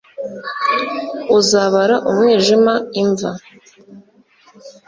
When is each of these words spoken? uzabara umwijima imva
uzabara 1.37 1.95
umwijima 2.09 2.73
imva 3.01 3.31